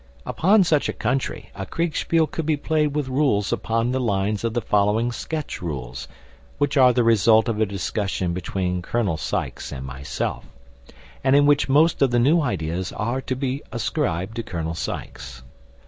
Upon 0.25 0.63
such 0.63 0.89
a 0.89 0.93
country 0.93 1.51
a 1.53 1.63
Kriegspiel 1.63 2.25
could 2.25 2.47
be 2.47 2.57
played 2.57 2.95
with 2.95 3.07
rules 3.07 3.53
upon 3.53 3.91
the 3.91 3.99
lines 3.99 4.43
of 4.43 4.55
the 4.55 4.59
following 4.63 5.11
sketch 5.11 5.61
rules, 5.61 6.07
which 6.57 6.75
are 6.75 6.91
the 6.91 7.03
result 7.03 7.47
of 7.47 7.61
a 7.61 7.67
discussion 7.67 8.33
between 8.33 8.81
Colonel 8.81 9.15
Sykes 9.17 9.71
and 9.71 9.85
myself, 9.85 10.43
and 11.23 11.35
in 11.35 11.45
which 11.45 11.69
most 11.69 12.01
of 12.01 12.09
the 12.09 12.17
new 12.17 12.41
ideas 12.41 12.91
are 12.93 13.21
to 13.21 13.35
be 13.35 13.61
ascribed 13.71 14.37
to 14.37 14.41
Colonel 14.41 14.73
Sykes. 14.73 15.43